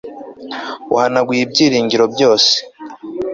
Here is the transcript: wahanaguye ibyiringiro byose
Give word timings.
wahanaguye 0.93 1.41
ibyiringiro 1.43 2.03
byose 2.13 2.53